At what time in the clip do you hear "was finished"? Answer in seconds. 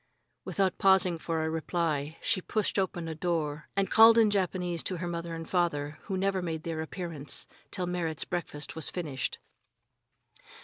8.75-9.37